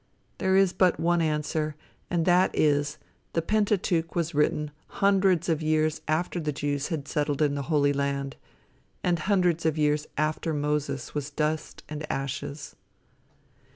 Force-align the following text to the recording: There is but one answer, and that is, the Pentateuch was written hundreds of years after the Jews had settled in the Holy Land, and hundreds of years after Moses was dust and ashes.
There 0.39 0.55
is 0.57 0.73
but 0.73 0.99
one 0.99 1.21
answer, 1.21 1.75
and 2.09 2.25
that 2.25 2.49
is, 2.57 2.97
the 3.33 3.41
Pentateuch 3.43 4.15
was 4.15 4.33
written 4.33 4.71
hundreds 4.87 5.47
of 5.47 5.61
years 5.61 6.01
after 6.07 6.39
the 6.39 6.51
Jews 6.51 6.87
had 6.87 7.07
settled 7.07 7.39
in 7.39 7.53
the 7.53 7.61
Holy 7.69 7.93
Land, 7.93 8.35
and 9.03 9.19
hundreds 9.19 9.63
of 9.63 9.77
years 9.77 10.07
after 10.17 10.55
Moses 10.55 11.13
was 11.13 11.29
dust 11.29 11.83
and 11.87 12.03
ashes. 12.11 12.75